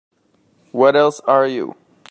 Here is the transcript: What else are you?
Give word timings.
What 0.71 0.95
else 0.95 1.19
are 1.27 1.45
you? 1.45 1.75